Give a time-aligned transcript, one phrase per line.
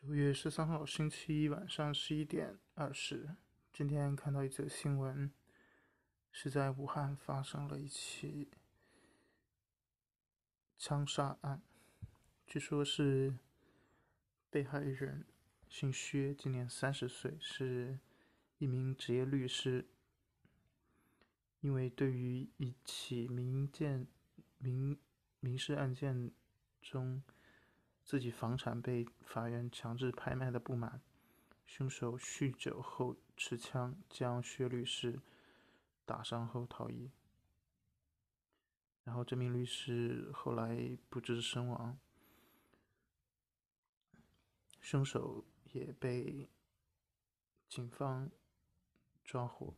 [0.00, 3.34] 九月十三号星期一晚上十一点二十，
[3.72, 5.32] 今天看到一则新闻，
[6.30, 8.48] 是在武汉发生了一起
[10.78, 11.60] 枪杀案，
[12.46, 13.38] 据说是
[14.48, 15.26] 被害人
[15.68, 17.98] 姓薛，今年三十岁，是
[18.58, 19.88] 一名职业律师，
[21.60, 24.06] 因为对于一起民件
[24.58, 24.96] 民
[25.40, 26.30] 民事案件
[26.80, 27.20] 中。
[28.08, 31.02] 自己房产被法院强制拍卖的不满，
[31.66, 35.20] 凶手酗酒后持枪将薛律师
[36.06, 37.10] 打伤后逃逸，
[39.04, 41.98] 然后这名律师后来不治身亡，
[44.80, 46.48] 凶手也被
[47.68, 48.30] 警方
[49.22, 49.74] 抓获。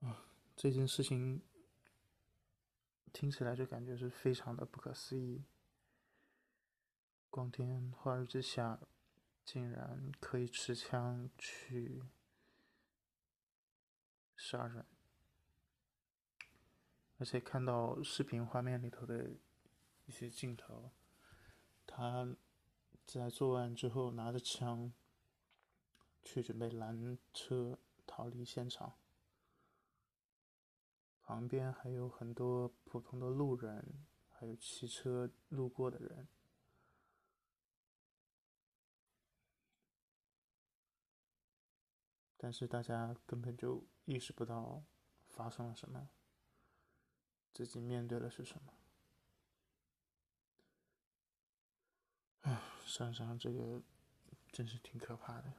[0.00, 1.40] 啊，这件事情。
[3.18, 5.42] 听起来就感觉是非常的不可思议。
[7.28, 8.78] 光天化日之下，
[9.44, 12.04] 竟然可以持枪去
[14.36, 14.86] 杀人，
[17.18, 19.32] 而且看到视频画面里头的
[20.06, 20.92] 一些镜头，
[21.88, 22.36] 他
[23.04, 24.92] 在作案之后拿着枪，
[26.22, 28.94] 去准备拦车逃离现场。
[31.28, 36.26] 旁边还有很多普通的路人，还有骑车路过的人，
[42.38, 44.82] 但是大家根本就意识不到
[45.28, 46.08] 发生了什么，
[47.52, 48.72] 自己面对的是什么。
[52.40, 53.82] 唉，想想这个，
[54.50, 55.52] 真是挺可怕的。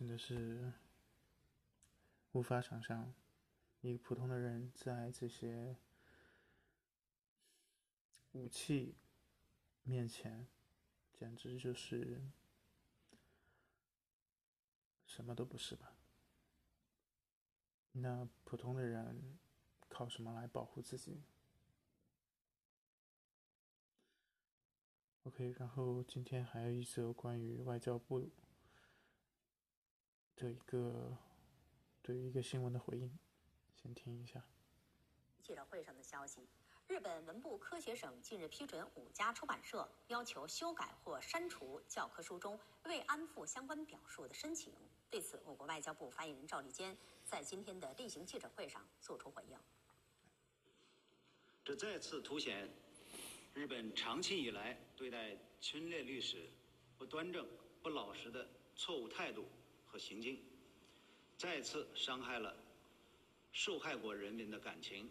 [0.00, 0.72] 真的是
[2.32, 3.12] 无法想象，
[3.82, 5.76] 一个普通的人在这些
[8.32, 8.94] 武器
[9.82, 10.48] 面前，
[11.12, 12.18] 简直就是
[15.04, 15.92] 什么都不是吧？
[17.92, 19.38] 那普通的人
[19.90, 21.20] 靠什么来保护自己
[25.24, 28.30] ？OK，然后今天还有一则关于外交部。
[30.40, 31.14] 的一个
[32.02, 33.10] 对于一个新闻的回应，
[33.74, 34.42] 先听一下。
[35.42, 36.40] 记者会上的消息，
[36.88, 44.72] 日本文部科学省近日批准五家出版社要求修改或删除教科书中慰安妇相关表述的申请。
[45.10, 49.58] 对此，我国外交部发言人赵立坚在今天的例行记者会上作出回应。
[51.62, 52.66] 这再次凸显
[53.52, 56.48] 日本长期以来对待侵略历史
[56.96, 57.46] 不端正、
[57.82, 59.44] 不老实的错误态度。
[59.90, 60.38] 和行径，
[61.36, 62.56] 再次伤害了
[63.52, 65.10] 受害国人民的感情。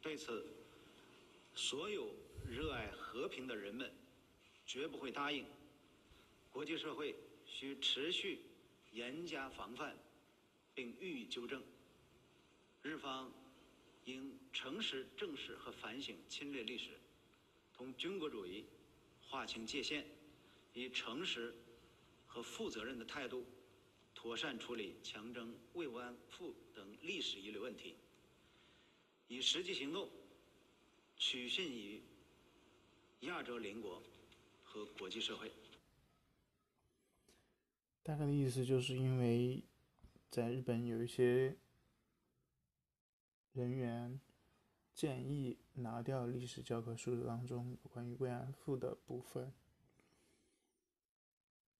[0.00, 0.46] 对此，
[1.54, 2.14] 所有
[2.48, 3.92] 热爱和平的人们
[4.64, 5.44] 绝不会答应。
[6.50, 7.14] 国际社会
[7.44, 8.40] 需持续
[8.92, 9.94] 严加防范，
[10.74, 11.62] 并予以纠正。
[12.80, 13.30] 日方
[14.06, 16.98] 应诚实正视和反省侵略历史，
[17.74, 18.64] 同军国主义
[19.20, 20.06] 划清界限，
[20.72, 21.54] 以诚实。
[22.32, 23.44] 和负责任的态度，
[24.14, 27.94] 妥善处理强征慰安妇等历史遗留问题，
[29.28, 30.08] 以实际行动
[31.18, 32.02] 取信于
[33.20, 34.02] 亚洲邻国
[34.64, 35.52] 和国际社会。
[38.02, 39.62] 大概的意思就是因为
[40.30, 41.58] 在日本有一些
[43.52, 44.18] 人员
[44.94, 49.52] 建议拿掉历史教科书当中有关于慰安妇的部分。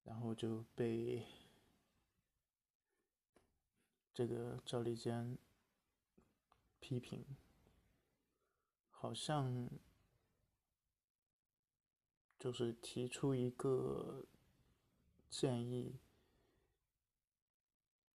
[0.05, 1.25] 然后就被
[4.13, 5.39] 这个赵立坚
[6.81, 7.25] 批评，
[8.91, 9.71] 好像
[12.39, 14.27] 就是提出一个
[15.31, 15.99] 建议，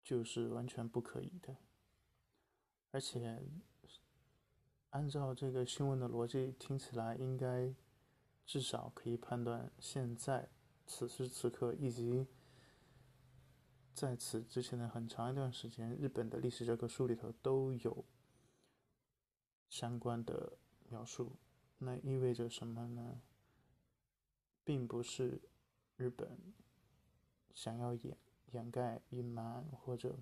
[0.04, 1.56] 就是完全不可以的，
[2.92, 3.42] 而且
[4.90, 7.74] 按照这个新闻的逻辑听起来，应该
[8.46, 10.50] 至少可以判断现在。
[10.88, 12.28] 此时此刻，以及
[13.94, 18.06] 在此之前的很长一段时间，日本的历史教科书里头都有
[19.70, 20.58] 相关的
[20.90, 21.36] 描述。
[21.80, 23.22] 那意味着什么呢？
[24.64, 25.42] 并不是
[25.98, 26.38] 日本
[27.54, 28.18] 想要掩
[28.52, 30.18] 掩盖、隐瞒或者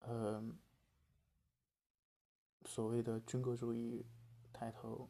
[0.00, 0.42] 呃
[2.64, 4.04] 所谓的军国主义
[4.52, 5.08] 抬头，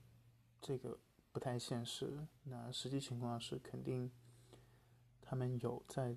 [0.61, 0.99] 这个。
[1.32, 2.29] 不太现实。
[2.44, 4.11] 那实际情况是，肯定
[5.20, 6.17] 他们有在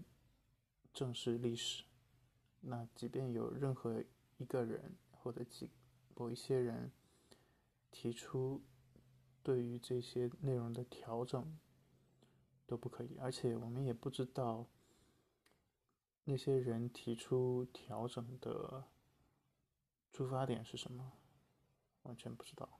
[0.93, 1.85] 正视历史。
[2.59, 4.03] 那即便有任何
[4.37, 5.69] 一个人或者几
[6.15, 6.91] 某一些人
[7.91, 8.61] 提出
[9.41, 11.57] 对于这些内容的调整，
[12.67, 13.17] 都不可以。
[13.19, 14.67] 而且我们也不知道
[16.25, 18.83] 那些人提出调整的
[20.11, 21.13] 出发点是什么，
[22.03, 22.79] 完全不知道。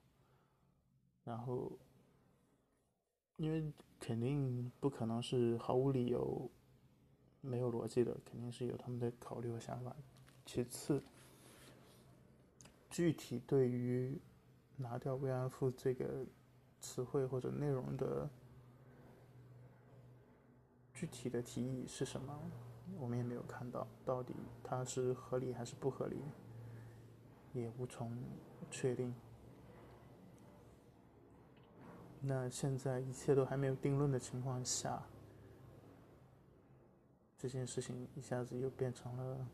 [1.24, 1.80] 然后，
[3.38, 6.50] 因为肯定不可能是毫无理由。
[7.42, 9.96] 没有逻辑的，肯定是有他们的考虑和想法。
[10.48, 11.04] 其次，
[12.90, 14.20] 具体对于
[14.78, 16.26] 拿掉慰安妇这个
[16.82, 18.28] 词汇或者内容的
[20.92, 22.36] 具体的提议是什么，
[23.00, 23.86] 我们也没有看到。
[24.04, 24.34] 到底
[24.64, 26.18] 它是合理还是不合理，
[27.54, 28.12] 也无从
[28.72, 29.14] 确定。
[32.28, 35.02] 那现在一切都还没有定论的情况下。
[37.38, 39.48] 这件事情一下子又变成了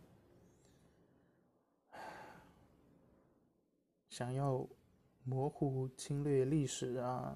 [4.07, 4.65] 想要
[5.25, 7.35] 模糊侵略历史啊，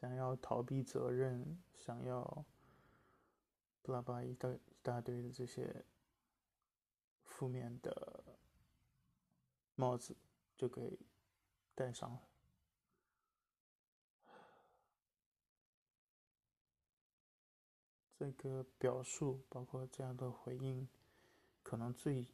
[0.00, 2.24] 想要逃避责任，想要
[3.82, 5.84] 巴拉巴拉一大一大堆的这些
[7.22, 8.24] 负面的
[9.76, 10.16] 帽子
[10.56, 10.98] 就给
[11.74, 12.25] 戴上了。
[18.18, 20.88] 这个表述包括这样的回应，
[21.62, 22.26] 可能最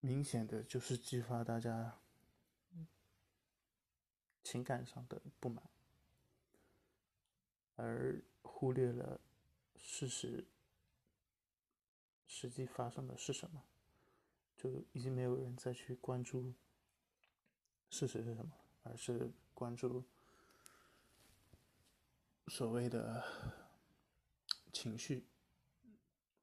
[0.00, 1.96] 明显的就是激发大家
[4.42, 5.62] 情感上的不满，
[7.76, 9.20] 而忽略了
[9.76, 10.44] 事实
[12.26, 13.62] 实际发生的是什么，
[14.56, 16.52] 就已经没有人再去关注
[17.90, 18.52] 事实是什么，
[18.82, 20.04] 而是关注
[22.48, 23.59] 所谓的。
[24.72, 25.26] 情绪，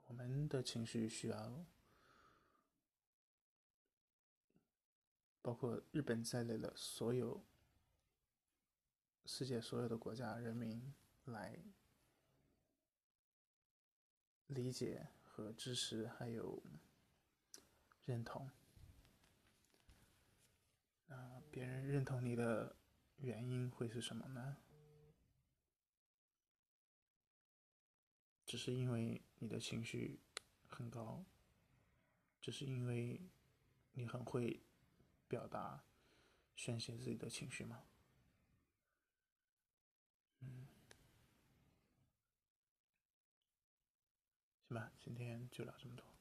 [0.06, 1.66] 我们的情绪需要
[5.42, 7.44] 包括日本在内的所有
[9.26, 10.94] 世界所有的国家人民
[11.26, 11.58] 来
[14.48, 16.64] 理解和支持，还有
[18.06, 18.50] 认同。
[21.08, 22.76] 那别人认同你的
[23.18, 24.58] 原因会是什么呢？
[28.48, 30.22] 只是因为你的情绪
[30.68, 31.26] 很高，
[32.42, 33.20] 只是因为
[33.92, 34.64] 你很会
[35.28, 35.84] 表达、
[36.56, 37.84] 宣泄自己的情绪吗？
[40.40, 40.66] 嗯，
[44.70, 46.17] 行吧，今天就聊这么多。